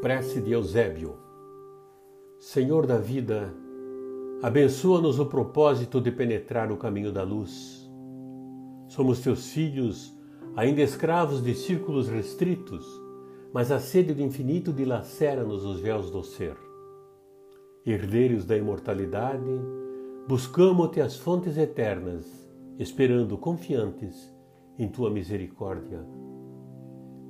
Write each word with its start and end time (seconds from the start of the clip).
Prece 0.00 0.40
de 0.40 0.52
Eusébio. 0.52 1.16
Senhor 2.38 2.86
da 2.86 2.98
vida, 2.98 3.52
abençoa-nos 4.40 5.18
o 5.18 5.26
propósito 5.26 6.00
de 6.00 6.12
penetrar 6.12 6.70
o 6.70 6.76
caminho 6.76 7.10
da 7.10 7.24
luz. 7.24 7.90
Somos 8.86 9.18
teus 9.18 9.50
filhos, 9.50 10.16
ainda 10.54 10.82
escravos 10.82 11.42
de 11.42 11.52
círculos 11.52 12.08
restritos, 12.08 12.86
mas 13.52 13.72
a 13.72 13.80
sede 13.80 14.14
do 14.14 14.22
infinito 14.22 14.72
dilacera-nos 14.72 15.64
os 15.64 15.80
véus 15.80 16.12
do 16.12 16.22
ser. 16.22 16.56
Herdeiros 17.84 18.44
da 18.44 18.56
imortalidade, 18.56 19.60
buscamos-te 20.28 21.00
as 21.00 21.16
fontes 21.16 21.58
eternas, 21.58 22.24
esperando 22.78 23.36
confiantes 23.36 24.32
em 24.78 24.86
tua 24.88 25.10
misericórdia. 25.10 26.06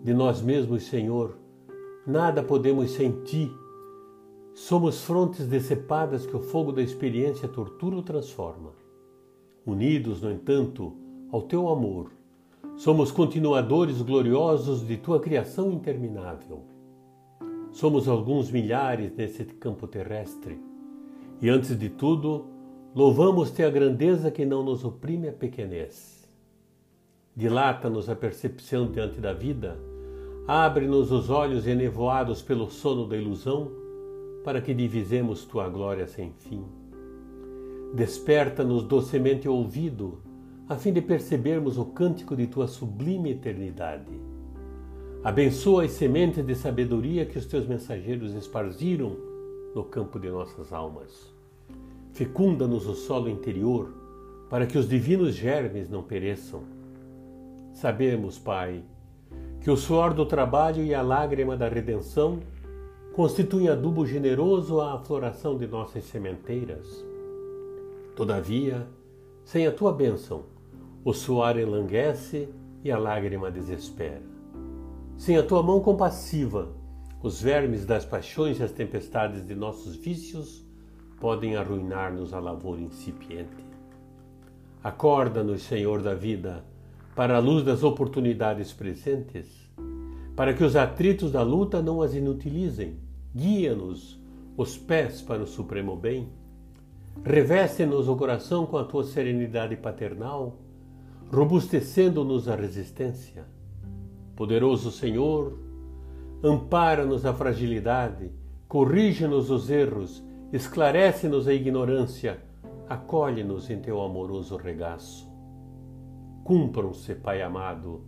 De 0.05 0.13
nós 0.13 0.43
mesmos, 0.43 0.83
Senhor, 0.83 1.48
Nada 2.09 2.43
podemos 2.43 2.93
sem 2.93 3.13
ti. 3.23 3.55
Somos 4.55 5.05
frontes 5.05 5.47
decepadas 5.47 6.25
que 6.25 6.35
o 6.35 6.41
fogo 6.41 6.73
da 6.73 6.81
experiência 6.81 7.47
tortura 7.47 7.97
ou 7.97 8.03
transforma. 8.03 8.73
Unidos, 9.67 10.23
no 10.23 10.33
entanto, 10.33 10.97
ao 11.31 11.43
teu 11.43 11.69
amor, 11.69 12.11
somos 12.79 13.13
continuadores 13.13 14.01
gloriosos 14.01 14.87
de 14.87 14.97
tua 14.97 15.21
criação 15.21 15.71
interminável. 15.71 16.65
Somos 17.73 18.09
alguns 18.09 18.51
milhares 18.51 19.15
nesse 19.15 19.45
campo 19.45 19.87
terrestre 19.87 20.59
e, 21.43 21.51
antes 21.51 21.79
de 21.79 21.91
tudo, 21.91 22.47
louvamos-te 22.95 23.63
a 23.63 23.69
grandeza 23.69 24.31
que 24.31 24.47
não 24.47 24.63
nos 24.65 24.83
oprime 24.83 25.29
a 25.29 25.33
pequenez. 25.33 26.27
Dilata-nos 27.37 28.09
a 28.09 28.17
percepção 28.17 28.91
diante 28.91 29.21
da 29.21 29.35
vida 29.35 29.79
Abre-nos 30.49 31.13
os 31.13 31.29
olhos 31.29 31.67
enevoados 31.67 32.41
pelo 32.41 32.71
sono 32.71 33.07
da 33.07 33.15
ilusão, 33.15 33.71
para 34.43 34.63
que 34.63 34.73
divisemos 34.73 35.45
tua 35.45 35.69
glória 35.69 36.07
sem 36.07 36.33
fim. 36.33 36.65
Desperta-nos 37.93 38.83
docemente 38.83 39.47
o 39.47 39.53
ouvido, 39.53 40.23
a 40.67 40.75
fim 40.75 40.91
de 40.91 41.03
percebermos 41.03 41.77
o 41.77 41.85
cântico 41.85 42.35
de 42.35 42.47
tua 42.47 42.67
sublime 42.67 43.33
eternidade. 43.33 44.19
Abençoa 45.23 45.85
as 45.85 45.91
sementes 45.91 46.43
de 46.43 46.55
sabedoria 46.55 47.27
que 47.27 47.37
os 47.37 47.45
teus 47.45 47.67
mensageiros 47.67 48.33
esparziram 48.33 49.19
no 49.75 49.85
campo 49.85 50.19
de 50.19 50.31
nossas 50.31 50.73
almas. 50.73 51.31
Fecunda-nos 52.15 52.87
o 52.87 52.95
solo 52.95 53.29
interior, 53.29 53.93
para 54.49 54.67
que 54.67 54.79
os 54.79 54.89
divinos 54.89 55.35
germes 55.35 55.91
não 55.91 56.03
pereçam. 56.03 56.63
Sabemos, 57.75 58.39
Pai, 58.39 58.83
que 59.61 59.71
o 59.71 59.77
suor 59.77 60.15
do 60.15 60.25
trabalho 60.25 60.83
e 60.85 60.95
a 60.95 61.03
lágrima 61.03 61.57
da 61.57 61.69
redenção 61.69 62.41
constituem 63.13 63.69
adubo 63.69 64.07
generoso 64.07 64.81
à 64.81 64.95
afloração 64.95 65.57
de 65.57 65.67
nossas 65.67 66.05
sementeiras. 66.05 67.05
Todavia, 68.15 68.87
sem 69.45 69.67
a 69.67 69.73
tua 69.73 69.93
bênção, 69.93 70.45
o 71.05 71.13
suor 71.13 71.59
enlanguece 71.59 72.49
e 72.85 72.91
a 72.91 72.99
lágrima 72.99 73.51
desespera. 73.51 74.23
Sem 75.17 75.37
a 75.37 75.43
tua 75.43 75.63
mão 75.63 75.81
compassiva, 75.81 76.69
os 77.21 77.43
vermes 77.43 77.85
das 77.85 78.05
paixões 78.05 78.61
e 78.61 78.63
as 78.63 78.71
tempestades 78.71 79.45
de 79.45 79.55
nossos 79.55 79.97
vícios 79.97 80.65
podem 81.21 81.57
arruinar-nos 81.57 82.33
a 82.33 82.39
lavoura 82.39 82.81
incipiente. 82.81 83.67
Acorda-nos, 84.83 85.63
Senhor 85.63 86.03
da 86.03 86.15
vida, 86.15 86.65
para 87.19 87.35
a 87.35 87.41
luz 87.41 87.65
das 87.65 87.83
oportunidades 87.83 88.73
presentes, 88.73 89.69
para 90.37 90.55
que 90.55 90.63
os 90.63 90.77
atritos 90.77 91.33
da 91.33 91.43
luta 91.43 91.83
não 91.83 92.01
as 92.01 92.15
inutilizem. 92.15 92.97
Guia-nos 93.35 94.23
os 94.57 94.79
pés 94.79 95.21
para 95.21 95.43
o 95.43 95.47
supremo 95.47 95.97
bem. 95.97 96.29
Reveste-nos 97.25 98.09
o 98.09 98.15
coração 98.15 98.67
com 98.67 98.79
a 98.79 98.85
tua 98.85 99.03
serenidade 99.03 99.75
paternal, 99.75 100.59
robustecendo-nos 101.29 102.49
a 102.49 102.55
resistência. 102.55 103.47
Poderoso 104.37 104.93
Senhor, 104.93 105.59
ampara-nos 106.41 107.27
a 107.27 107.35
fragilidade, 107.35 108.31
corrige-nos 108.69 109.51
os 109.51 109.69
erros, 109.69 110.23
esclarece-nos 110.53 111.49
a 111.49 111.53
ignorância, 111.53 112.39
acolhe-nos 112.89 113.69
em 113.71 113.81
teu 113.81 114.01
amoroso 114.01 114.57
regaço. 114.57 115.29
Cumpram-se, 116.49 117.15
Pai 117.15 117.43
amado, 117.43 118.07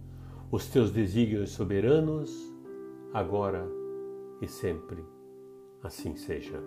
os 0.50 0.66
teus 0.66 0.90
desígnios 0.90 1.50
soberanos, 1.50 2.50
agora 3.12 3.68
e 4.40 4.48
sempre. 4.48 5.04
Assim 5.82 6.16
seja. 6.16 6.58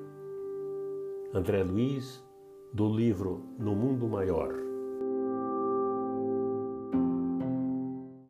André 1.34 1.64
Luiz, 1.64 2.24
do 2.72 2.88
livro 2.88 3.44
No 3.58 3.76
Mundo 3.76 4.08
Maior. 4.08 4.54